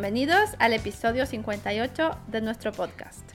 [0.00, 3.32] Bienvenidos al episodio 58 de nuestro podcast.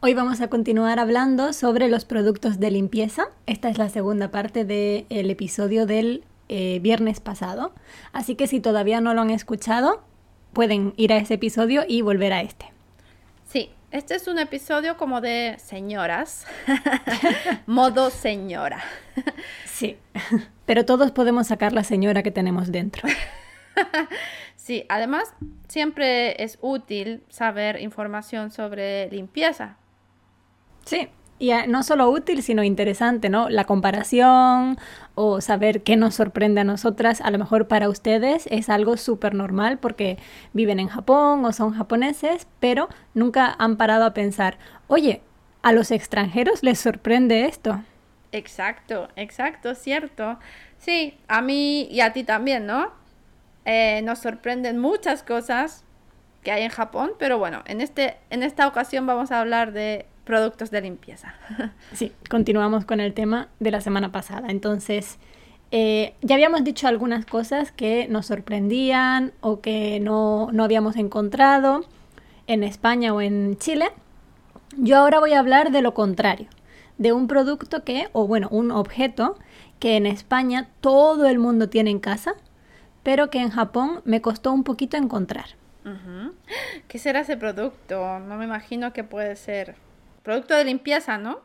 [0.00, 3.26] Hoy vamos a continuar hablando sobre los productos de limpieza.
[3.44, 7.74] Esta es la segunda parte del episodio del eh, viernes pasado.
[8.14, 10.02] Así que si todavía no lo han escuchado,
[10.54, 12.72] pueden ir a ese episodio y volver a este.
[13.46, 16.46] Sí, este es un episodio como de señoras,
[17.66, 18.82] modo señora.
[19.66, 19.98] sí,
[20.64, 23.06] pero todos podemos sacar la señora que tenemos dentro.
[24.64, 25.34] sí, además
[25.68, 29.76] siempre es útil saber información sobre limpieza,
[30.84, 33.48] Sí, y no solo útil, sino interesante, ¿no?
[33.48, 34.78] La comparación
[35.14, 39.34] o saber qué nos sorprende a nosotras, a lo mejor para ustedes es algo súper
[39.34, 40.18] normal porque
[40.52, 45.22] viven en Japón o son japoneses, pero nunca han parado a pensar, oye,
[45.62, 47.82] a los extranjeros les sorprende esto.
[48.32, 50.38] Exacto, exacto, cierto.
[50.78, 52.92] Sí, a mí y a ti también, ¿no?
[53.64, 55.84] Eh, nos sorprenden muchas cosas
[56.42, 60.06] que hay en Japón, pero bueno, en, este, en esta ocasión vamos a hablar de
[60.24, 61.34] productos de limpieza.
[61.92, 64.48] Sí, continuamos con el tema de la semana pasada.
[64.48, 65.18] Entonces,
[65.70, 71.84] eh, ya habíamos dicho algunas cosas que nos sorprendían o que no, no habíamos encontrado
[72.46, 73.90] en España o en Chile.
[74.76, 76.48] Yo ahora voy a hablar de lo contrario,
[76.98, 79.38] de un producto que, o bueno, un objeto
[79.78, 82.34] que en España todo el mundo tiene en casa,
[83.04, 85.50] pero que en Japón me costó un poquito encontrar.
[86.88, 88.18] ¿Qué será ese producto?
[88.18, 89.76] No me imagino que puede ser.
[90.22, 91.40] Producto de limpieza, ¿no?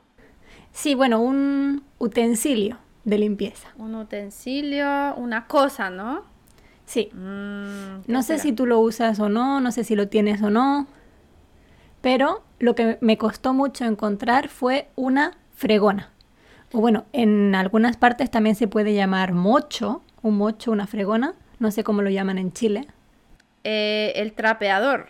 [0.71, 3.67] Sí, bueno, un utensilio de limpieza.
[3.75, 6.23] Un utensilio, una cosa, ¿no?
[6.85, 7.09] Sí.
[7.13, 10.49] Mm, no sé si tú lo usas o no, no sé si lo tienes o
[10.49, 10.87] no,
[12.01, 16.11] pero lo que me costó mucho encontrar fue una fregona.
[16.71, 21.71] O bueno, en algunas partes también se puede llamar mocho, un mocho, una fregona, no
[21.71, 22.87] sé cómo lo llaman en Chile.
[23.63, 25.09] Eh, el trapeador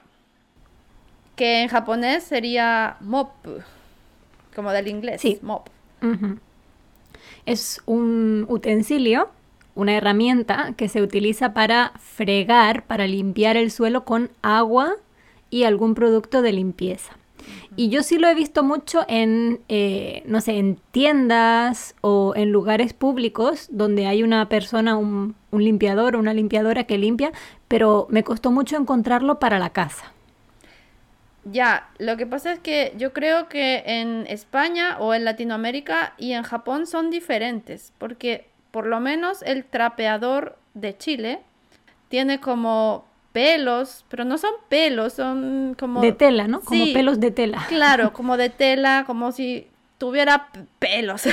[1.35, 3.29] que en japonés sería mop,
[4.53, 5.39] como del inglés, sí.
[5.41, 5.67] mop.
[7.45, 9.29] Es un utensilio,
[9.73, 14.95] una herramienta que se utiliza para fregar, para limpiar el suelo con agua
[15.49, 17.13] y algún producto de limpieza.
[17.75, 22.51] Y yo sí lo he visto mucho en, eh, no sé, en tiendas o en
[22.51, 27.31] lugares públicos donde hay una persona, un, un limpiador o una limpiadora que limpia,
[27.67, 30.13] pero me costó mucho encontrarlo para la casa.
[31.45, 36.33] Ya, lo que pasa es que yo creo que en España o en Latinoamérica y
[36.33, 41.39] en Japón son diferentes, porque por lo menos el trapeador de Chile
[42.09, 46.01] tiene como pelos, pero no son pelos, son como...
[46.01, 46.61] De tela, ¿no?
[46.61, 47.65] Como pelos de tela.
[47.67, 49.67] Claro, como de tela, como si
[49.97, 51.23] tuviera pelos.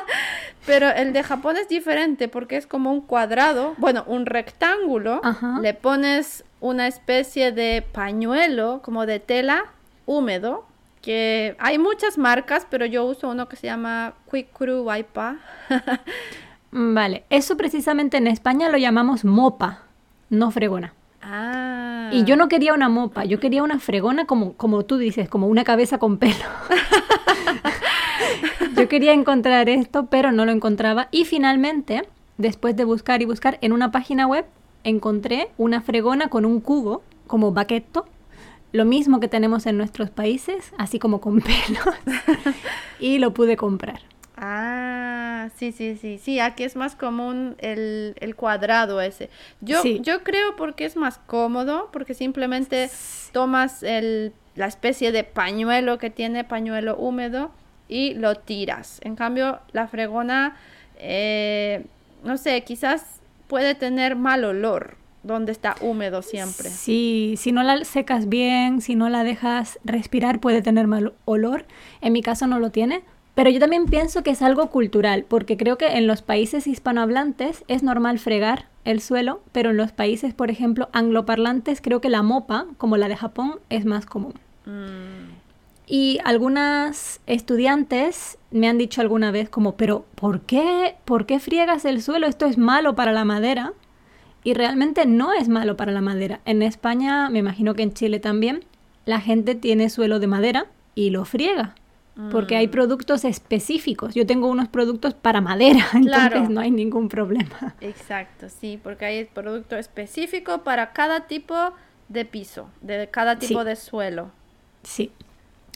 [0.66, 5.20] pero el de Japón es diferente porque es como un cuadrado, bueno, un rectángulo,
[5.62, 9.66] le pones una especie de pañuelo como de tela
[10.06, 10.64] húmedo
[11.06, 15.36] que hay muchas marcas, pero yo uso uno que se llama Quick Crew Wipa.
[16.72, 19.82] vale, eso precisamente en España lo llamamos mopa,
[20.30, 20.94] no fregona.
[21.28, 22.08] Ah.
[22.12, 25.48] Y yo no quería una mopa, yo quería una fregona como, como tú dices, como
[25.48, 26.34] una cabeza con pelo.
[28.76, 31.08] yo quería encontrar esto, pero no lo encontraba.
[31.10, 34.46] Y finalmente, después de buscar y buscar en una página web,
[34.84, 38.06] encontré una fregona con un cubo como baqueto,
[38.70, 41.94] lo mismo que tenemos en nuestros países, así como con pelos,
[43.00, 44.00] y lo pude comprar.
[44.36, 49.30] Ah, sí, sí, sí, sí, aquí es más común el, cuadrado ese.
[49.60, 52.90] Yo, yo creo porque es más cómodo, porque simplemente
[53.32, 57.50] tomas el, la especie de pañuelo que tiene, pañuelo húmedo,
[57.88, 59.00] y lo tiras.
[59.02, 60.56] En cambio, la fregona,
[60.98, 61.86] eh,
[62.24, 66.70] no sé, quizás puede tener mal olor donde está húmedo siempre.
[66.70, 71.66] Sí, si no la secas bien, si no la dejas respirar, puede tener mal olor.
[72.00, 73.02] En mi caso no lo tiene.
[73.36, 77.64] Pero yo también pienso que es algo cultural, porque creo que en los países hispanohablantes
[77.68, 82.22] es normal fregar el suelo, pero en los países, por ejemplo, angloparlantes, creo que la
[82.22, 84.32] mopa, como la de Japón, es más común.
[84.64, 85.34] Mm.
[85.86, 91.84] Y algunas estudiantes me han dicho alguna vez como, pero ¿por qué, ¿por qué friegas
[91.84, 92.28] el suelo?
[92.28, 93.74] Esto es malo para la madera.
[94.44, 96.40] Y realmente no es malo para la madera.
[96.46, 98.64] En España, me imagino que en Chile también,
[99.04, 101.74] la gente tiene suelo de madera y lo friega.
[102.30, 102.70] Porque hay mm.
[102.70, 104.14] productos específicos.
[104.14, 107.74] Yo tengo unos productos para madera, entonces no hay ningún problema.
[107.80, 111.54] Exacto, sí, porque hay producto específico para cada tipo
[112.08, 114.30] de piso, de cada tipo de suelo.
[114.82, 115.12] Sí.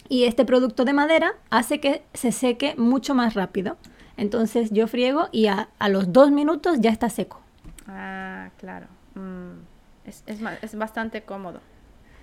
[0.09, 3.77] Y este producto de madera hace que se seque mucho más rápido.
[4.17, 7.41] Entonces yo friego y a, los dos minutos ya está seco.
[7.87, 8.87] Ah, claro.
[9.15, 9.61] Mm,
[10.07, 11.61] es, es bastante cómodo.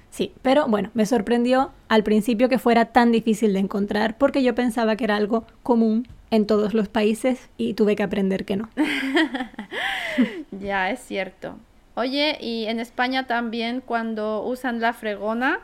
[0.10, 4.56] Sí, pero bueno, me sorprendió al principio que fuera tan difícil de encontrar porque yo
[4.56, 8.70] pensaba que era algo común en todos los países y tuve que aprender que no.
[10.52, 11.58] ya, es cierto.
[11.96, 15.60] Oye, y en España también cuando usan la fregona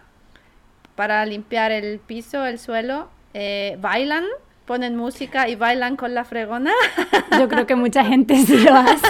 [0.96, 4.26] para limpiar el piso, el suelo, eh, bailan
[4.66, 6.72] ponen música y bailan con la fregona.
[7.40, 9.08] Yo creo que mucha gente sí lo hace.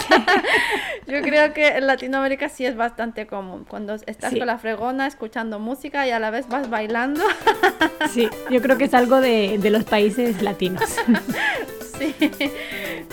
[1.08, 3.66] Yo creo que en Latinoamérica sí es bastante común.
[3.68, 7.24] Cuando estás con la fregona escuchando música y a la vez vas bailando.
[8.12, 10.84] Sí, yo creo que es algo de, de los países latinos.
[11.98, 12.14] Sí,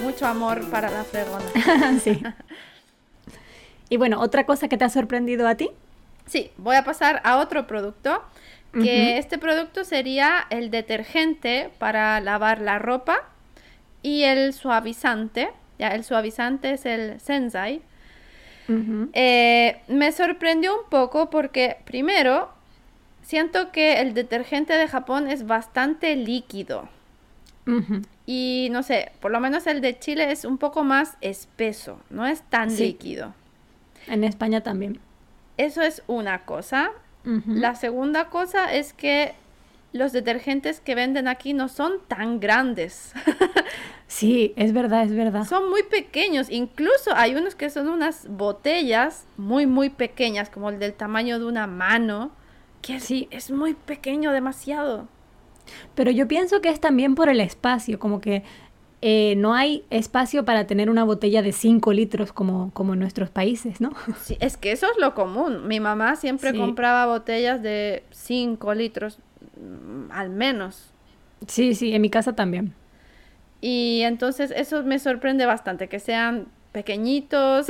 [0.03, 1.45] mucho amor para la fregona.
[2.03, 2.21] Sí.
[3.89, 5.71] Y bueno, ¿otra cosa que te ha sorprendido a ti?
[6.27, 8.23] Sí, voy a pasar a otro producto
[8.73, 13.29] que este producto sería el detergente para lavar la ropa
[14.03, 15.51] y el suavizante.
[15.79, 17.83] Ya, el suavizante es el Sensai.
[19.15, 22.51] Eh, me sorprendió un poco porque, primero,
[23.23, 26.89] siento que el detergente de Japón es bastante líquido.
[28.27, 32.27] Y no sé, por lo menos el de Chile es un poco más espeso, no
[32.27, 33.35] es tan líquido.
[34.09, 34.99] En España también.
[35.57, 36.91] Eso es una cosa.
[37.25, 39.35] La segunda cosa es que
[39.93, 43.13] los detergentes que venden aquí no son tan grandes.
[44.07, 45.45] sí, es verdad, es verdad.
[45.45, 46.49] Son muy pequeños.
[46.51, 51.45] Incluso hay unos que son unas botellas muy, muy pequeñas, como el del tamaño de
[51.45, 52.31] una mano,
[52.83, 55.09] que sí, es muy pequeño, demasiado.
[55.95, 58.45] Pero yo pienso que es también por el espacio, como que
[59.03, 63.31] eh, no hay espacio para tener una botella de 5 litros como, como en nuestros
[63.31, 63.93] países, ¿no?
[64.23, 65.67] Sí, es que eso es lo común.
[65.67, 69.19] Mi mamá siempre compraba botellas de 5 litros,
[69.57, 70.91] mm, al menos.
[71.47, 72.75] Sí, sí, en mi casa también.
[73.63, 77.67] Y entonces eso me sorprende bastante, que sean pequeñitos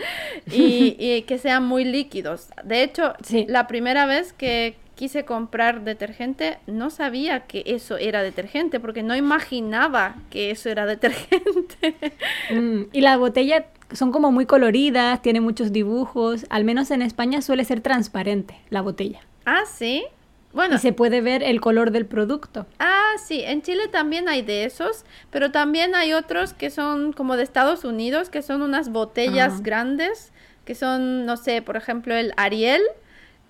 [0.52, 2.48] y, que sean muy líquidos.
[2.64, 3.14] De hecho,
[3.46, 9.16] la primera vez que, quise comprar detergente, no sabía que eso era detergente, porque no
[9.16, 11.42] imaginaba que eso era detergente.
[12.50, 17.40] Mm, y la botella son como muy coloridas, tiene muchos dibujos, al menos en España
[17.40, 19.20] suele ser transparente la botella.
[19.44, 20.04] Ah, sí.
[20.52, 20.76] Bueno.
[20.76, 22.66] Y se puede ver el color del producto.
[22.78, 27.36] Ah, sí, en Chile también hay de esos, pero también hay otros que son como
[27.36, 30.32] de Estados Unidos, que son unas botellas grandes,
[30.64, 32.82] que son, no sé, por ejemplo, el Ariel,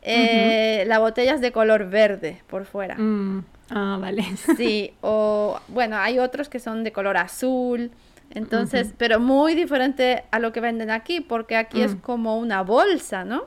[0.02, 2.96] eh, La botella es de color verde por fuera.
[2.96, 4.24] Mm, ah, vale.
[4.56, 7.90] Sí, o bueno, hay otros que son de color azul.
[8.34, 11.98] Entonces, pero muy diferente a lo que venden aquí, porque aquí es mm.
[11.98, 13.44] como una bolsa, ¿no?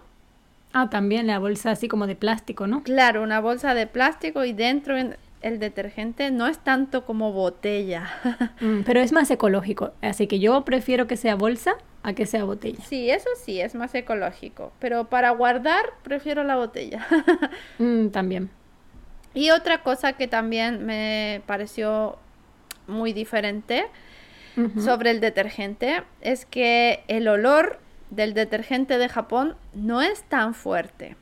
[0.73, 2.83] Ah, también la bolsa así como de plástico, ¿no?
[2.83, 4.95] Claro, una bolsa de plástico y dentro
[5.41, 8.09] el detergente no es tanto como botella.
[8.61, 11.75] Mm, pero es más ecológico, así que yo prefiero que sea bolsa
[12.05, 12.83] a que sea botella.
[12.87, 17.05] Sí, eso sí, es más ecológico, pero para guardar prefiero la botella.
[17.79, 18.49] Mm, también.
[19.33, 22.17] Y otra cosa que también me pareció
[22.87, 23.85] muy diferente
[24.79, 27.79] sobre el detergente es que el olor
[28.11, 31.17] del detergente de Japón no es tan fuerte.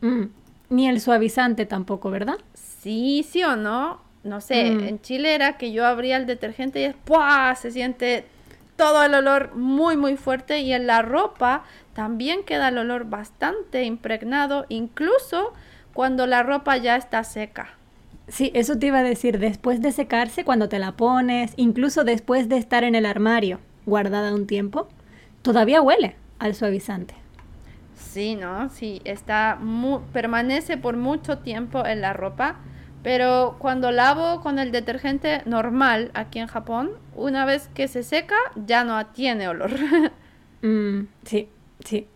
[0.00, 0.24] Mm,
[0.70, 2.38] ni el suavizante tampoco, ¿verdad?
[2.54, 4.00] Sí, sí o no.
[4.24, 7.54] No sé, en Chile era que yo abría el detergente y es ¡pua!
[7.56, 8.24] se siente
[8.82, 11.62] todo el olor muy muy fuerte y en la ropa
[11.94, 15.52] también queda el olor bastante impregnado, incluso
[15.94, 17.76] cuando la ropa ya está seca.
[18.26, 22.48] Sí, eso te iba a decir, después de secarse, cuando te la pones, incluso después
[22.48, 24.88] de estar en el armario guardada un tiempo,
[25.42, 27.14] todavía huele al suavizante.
[27.94, 28.68] Sí, ¿no?
[28.68, 29.60] Sí, está
[30.12, 32.56] permanece por mucho tiempo en la ropa
[33.02, 38.36] pero cuando lavo con el detergente normal aquí en Japón, una vez que se seca,
[38.54, 39.70] ya no tiene olor.
[40.64, 41.48] Mm, sí,
[41.84, 42.06] sí.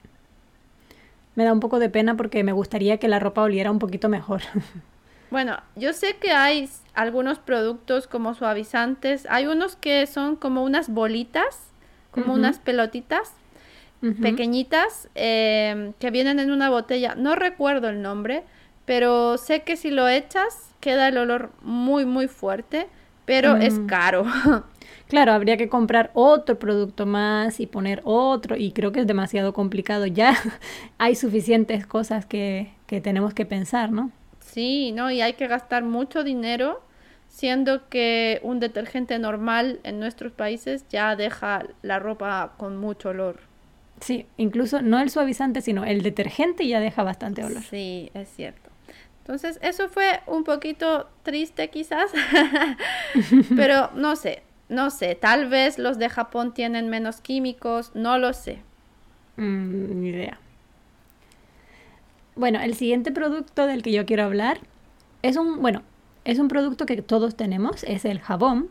[1.35, 4.09] Me da un poco de pena porque me gustaría que la ropa oliera un poquito
[4.09, 4.43] mejor.
[5.28, 9.26] Bueno, yo sé que hay algunos productos como suavizantes.
[9.28, 11.73] Hay unos que son como unas bolitas,
[12.12, 13.33] como unas pelotitas
[14.23, 17.16] pequeñitas eh, que vienen en una botella.
[17.16, 18.45] No recuerdo el nombre,
[18.87, 22.87] pero sé que si lo echas queda el olor muy muy fuerte,
[23.26, 23.87] pero es mm.
[23.87, 24.25] caro.
[25.09, 29.52] Claro, habría que comprar otro producto más y poner otro y creo que es demasiado
[29.52, 30.07] complicado.
[30.07, 30.37] Ya
[30.99, 34.11] hay suficientes cosas que, que tenemos que pensar, ¿no?
[34.40, 35.11] Sí, ¿no?
[35.11, 36.83] Y hay que gastar mucho dinero,
[37.28, 43.38] siendo que un detergente normal en nuestros países ya deja la ropa con mucho olor.
[44.00, 47.62] Sí, incluso no el suavizante, sino el detergente ya deja bastante olor.
[47.62, 48.65] Sí, es cierto.
[49.26, 52.12] Entonces, eso fue un poquito triste quizás,
[53.56, 54.45] pero no sé.
[54.68, 58.61] no sé, tal vez los de Japón tienen menos químicos, no lo sé.
[59.37, 60.38] Mm, ni idea.
[62.37, 64.61] Bueno, el siguiente producto del que yo quiero hablar
[65.23, 65.83] es un, bueno,
[66.25, 68.71] es un producto que todos tenemos, es el jabón,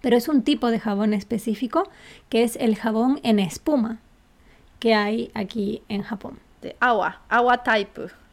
[0.00, 1.90] pero es un tipo de jabón específico
[2.30, 3.98] que es el jabón en espuma
[4.80, 6.38] que hay aquí en Japón.
[6.62, 8.23] De agua, agua type.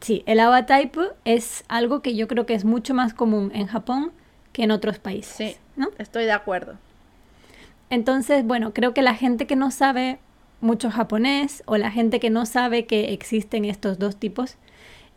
[0.00, 3.66] Sí, el agua type es algo que yo creo que es mucho más común en
[3.66, 4.12] Japón
[4.52, 5.36] que en otros países.
[5.36, 5.88] Sí, ¿no?
[5.98, 6.76] estoy de acuerdo.
[7.90, 10.18] Entonces, bueno, creo que la gente que no sabe
[10.60, 14.56] mucho japonés o la gente que no sabe que existen estos dos tipos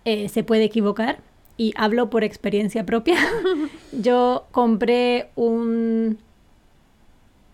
[0.05, 1.19] eh, se puede equivocar
[1.55, 3.17] y hablo por experiencia propia.
[3.91, 6.17] Yo compré un,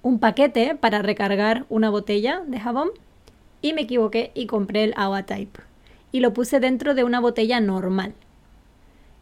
[0.02, 2.90] un paquete para recargar una botella de jabón
[3.62, 5.69] y me equivoqué y compré el agua type
[6.12, 8.14] y lo puse dentro de una botella normal.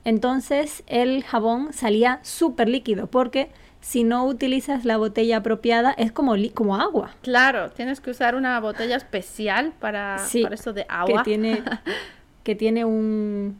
[0.03, 3.49] Entonces el jabón salía súper líquido porque
[3.81, 7.11] si no utilizas la botella apropiada es como, como agua.
[7.21, 11.23] Claro, tienes que usar una botella especial para, para eso de agua.
[11.23, 11.63] Que tiene,
[12.43, 13.59] que tiene un...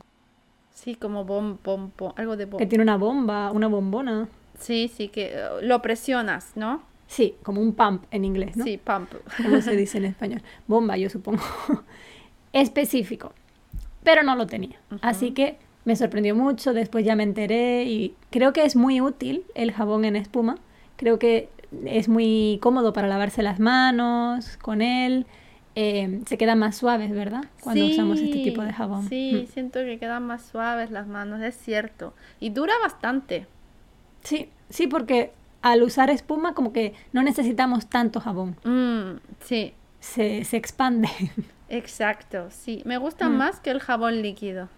[0.74, 2.60] Sí, como bom, bom, algo de bomba.
[2.60, 4.28] Que tiene una bomba, una bombona.
[4.60, 6.84] Sí, sí, que uh, lo presionas, ¿no?
[7.08, 8.64] Sí, como un pump en inglés, ¿no?
[8.64, 9.12] Sí, pump.
[9.38, 10.42] Como se dice en español.
[10.68, 11.42] Bomba, yo supongo.
[12.54, 13.34] Específico.
[14.04, 14.80] Pero no lo tenía.
[15.02, 19.46] Así que me sorprendió mucho, después ya me enteré y creo que es muy útil
[19.56, 20.58] el jabón en espuma.
[20.96, 21.50] Creo que
[21.86, 25.26] es muy cómodo para lavarse las manos con él.
[25.76, 27.46] Eh, se quedan más suaves, ¿verdad?
[27.62, 29.08] Cuando usamos este tipo de jabón.
[29.08, 29.52] Sí, mm.
[29.52, 32.14] siento que quedan más suaves las manos, es cierto.
[32.40, 33.46] Y dura bastante.
[34.24, 38.56] Sí, sí, porque al usar espuma como que no necesitamos tanto jabón.
[38.64, 39.74] Mm, sí.
[40.00, 41.10] Se, se, expande.
[41.70, 42.82] Exacto, sí.
[42.86, 43.38] Me gusta mm.
[43.38, 44.70] más que el jabón líquido.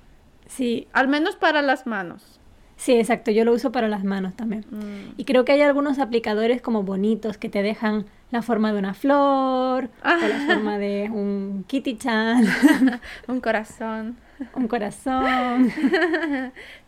[0.48, 0.88] Sí.
[0.94, 2.40] Al menos para las manos.
[2.80, 3.30] Sí, exacto.
[3.30, 4.66] Yo lo uso para las manos también.
[4.72, 5.14] Mm.
[5.18, 8.94] Y creo que hay algunos aplicadores como bonitos que te dejan la forma de una
[8.94, 12.46] flor o la forma de un kitty chan.
[13.28, 14.18] un corazón.
[14.56, 15.72] un corazón.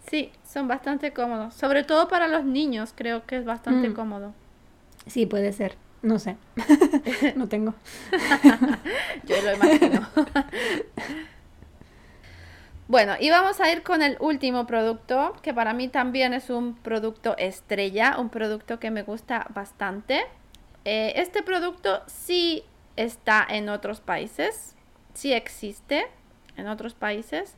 [0.10, 1.54] sí, son bastante cómodos.
[1.56, 3.94] Sobre todo para los niños creo que es bastante mm.
[3.94, 4.34] cómodo.
[5.08, 5.76] Sí, puede ser.
[6.02, 6.38] No sé.
[7.36, 7.74] no tengo.
[9.26, 10.08] Yo lo imagino.
[12.92, 16.76] Bueno, y vamos a ir con el último producto, que para mí también es un
[16.76, 20.26] producto estrella, un producto que me gusta bastante.
[20.84, 22.66] Eh, este producto sí
[22.98, 24.76] está en otros países,
[25.14, 26.06] sí existe
[26.58, 27.56] en otros países,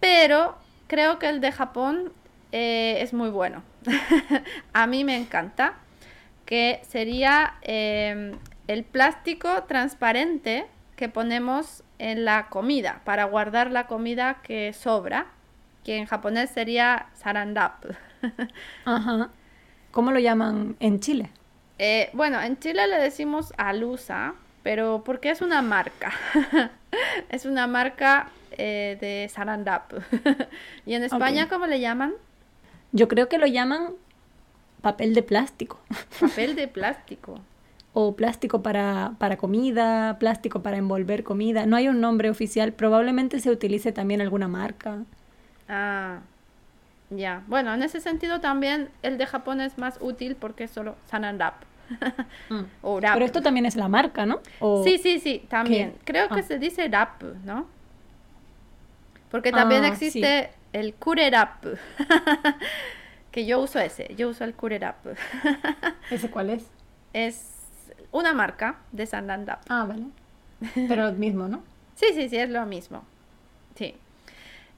[0.00, 0.56] pero
[0.88, 2.12] creo que el de Japón
[2.50, 3.62] eh, es muy bueno.
[4.72, 5.74] a mí me encanta,
[6.46, 8.34] que sería eh,
[8.68, 15.26] el plástico transparente que ponemos en la comida, para guardar la comida que sobra,
[15.84, 17.84] que en japonés sería sarandap.
[18.84, 19.30] Ajá.
[19.90, 21.30] ¿Cómo lo llaman en Chile?
[21.78, 26.12] Eh, bueno, en Chile le decimos alusa, pero porque es una marca.
[27.28, 29.92] es una marca eh, de sarandap.
[30.86, 32.14] ¿Y en España cómo le llaman?
[32.92, 33.94] Yo creo que lo llaman
[34.86, 35.80] papel de plástico.
[36.20, 37.40] papel de plástico
[37.92, 41.64] o plástico para, para, comida, plástico para envolver comida.
[41.64, 44.98] No hay un nombre oficial, probablemente se utilice también alguna marca.
[45.66, 46.20] Ah,
[47.08, 47.42] ya.
[47.46, 51.54] Bueno, en ese sentido también el de Japón es más útil porque es solo Sanandap.
[52.50, 52.60] mm.
[52.82, 54.40] o Pero esto también es la marca, ¿no?
[54.84, 55.94] Sí, sí, sí, también.
[56.04, 56.42] Creo que ah.
[56.42, 57.66] se dice Rap, ¿no?
[59.30, 61.64] Porque también ah, existe el Kurerap.
[63.36, 64.96] que yo uso ese, yo uso el Kurerap.
[66.10, 66.70] ¿Ese cuál es?
[67.12, 67.68] Es
[68.10, 69.60] una marca de Sananda.
[69.68, 70.04] Ah, vale.
[70.88, 71.62] Pero lo mismo, ¿no?
[71.96, 73.04] sí, sí, sí, es lo mismo.
[73.74, 73.94] Sí.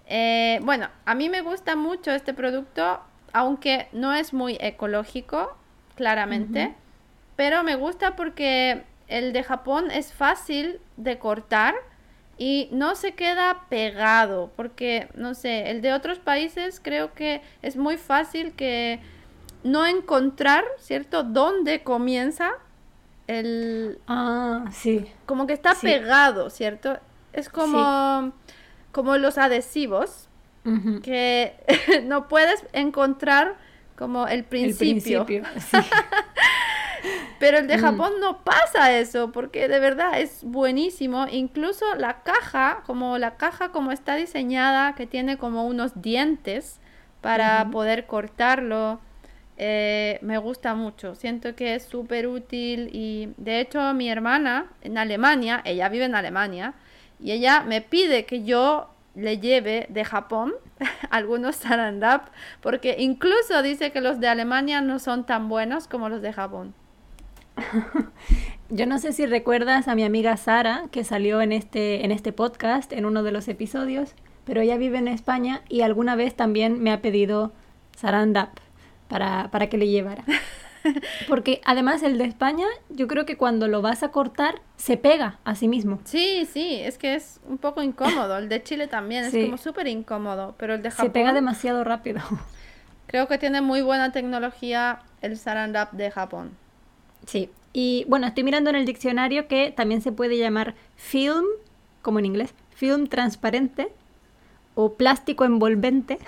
[0.09, 2.99] Eh, bueno, a mí me gusta mucho este producto,
[3.33, 5.57] aunque no es muy ecológico,
[5.95, 6.75] claramente,
[7.37, 11.77] pero me gusta porque el de Japón es fácil de cortar
[12.39, 17.77] y no se queda pegado, porque, no sé, el de otros países creo que es
[17.77, 19.01] muy fácil que
[19.65, 22.53] no encontrar, ¿cierto?, dónde comienza
[23.27, 23.99] el...
[24.07, 25.07] Ah, sí.
[25.27, 26.99] Como que está pegado, ¿cierto?
[27.33, 28.33] Es como,
[28.93, 30.29] como los adhesivos,
[31.03, 31.55] que
[32.05, 33.57] no puedes encontrar
[33.97, 35.27] como el principio.
[37.39, 37.81] Pero el de mm.
[37.81, 41.27] Japón no pasa eso, porque de verdad es buenísimo.
[41.31, 46.81] Incluso la caja, como la caja como está diseñada, que tiene como unos dientes
[47.21, 49.01] para poder cortarlo.
[49.57, 51.15] Eh, me gusta mucho.
[51.15, 56.15] Siento que es súper útil y de hecho mi hermana en Alemania, ella vive en
[56.15, 56.75] Alemania,
[57.21, 60.55] y ella me pide que yo le lleve de Japón
[61.11, 62.29] algunos sarandap,
[62.61, 66.75] porque incluso dice que los de Alemania no son tan buenos como los de Japón.
[68.71, 72.33] Yo no sé si recuerdas a mi amiga Sara, que salió en este, en este
[72.33, 76.83] podcast, en uno de los episodios, pero ella vive en España y alguna vez también
[76.83, 77.53] me ha pedido
[77.97, 78.59] sarandap
[79.09, 80.25] para, para que le llevara.
[81.29, 85.39] Porque además el de España, yo creo que cuando lo vas a cortar, se pega
[85.45, 86.01] a sí mismo.
[86.05, 88.39] Sí, sí, es que es un poco incómodo.
[88.39, 91.07] El de Chile también es como súper incómodo, pero el de Japón...
[91.07, 92.21] Se pega demasiado rápido.
[93.07, 96.57] Creo que tiene muy buena tecnología el Sarandap de Japón.
[97.29, 101.45] Sí, y bueno, estoy mirando en el diccionario que también se puede llamar film,
[102.01, 103.93] como en inglés, film transparente
[104.75, 106.19] o plástico envolvente.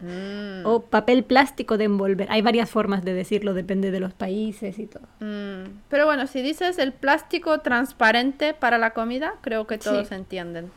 [0.00, 0.64] Mm.
[0.64, 2.26] O papel plástico de envolver.
[2.28, 5.04] Hay varias formas de decirlo, depende de los países y todo.
[5.20, 5.78] Mm.
[5.88, 10.72] Pero bueno, si dices el plástico transparente para la comida, creo que todos entienden.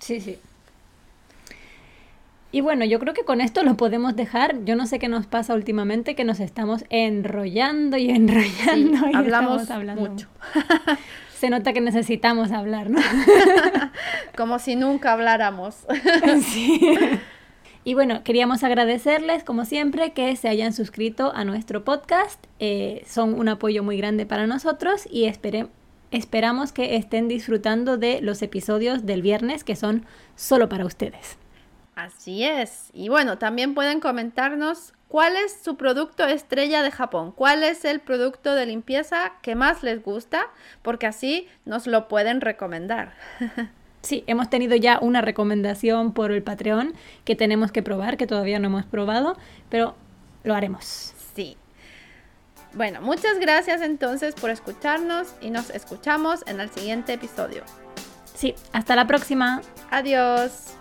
[0.00, 0.40] Sí, sí.
[2.54, 4.64] Y bueno, yo creo que con esto lo podemos dejar.
[4.64, 9.08] Yo no sé qué nos pasa últimamente, que nos estamos enrollando y enrollando.
[9.10, 10.28] y hablamos hablando mucho.
[11.36, 13.00] Se nota que necesitamos hablar, ¿no?
[14.36, 15.84] Como si nunca habláramos.
[16.42, 16.96] sí.
[17.82, 22.42] Y bueno, queríamos agradecerles, como siempre, que se hayan suscrito a nuestro podcast.
[22.60, 25.24] Eh, son un apoyo muy grande para nosotros y
[26.12, 30.06] esperamos que estén disfrutando de los episodios del viernes que son
[30.36, 31.36] solo para ustedes.
[31.96, 32.90] Así es.
[32.92, 38.00] Y bueno, también pueden comentarnos cuál es su producto estrella de Japón, cuál es el
[38.00, 40.46] producto de limpieza que más les gusta,
[40.82, 43.14] porque así nos lo pueden recomendar.
[44.04, 46.92] Sí, hemos tenido ya una recomendación por el Patreon
[47.24, 49.38] que tenemos que probar, que todavía no hemos probado,
[49.70, 49.94] pero
[50.42, 51.14] lo haremos.
[51.34, 51.56] Sí.
[52.74, 57.62] Bueno, muchas gracias entonces por escucharnos y nos escuchamos en el siguiente episodio.
[58.34, 59.62] Sí, hasta la próxima.
[59.90, 60.74] Adiós.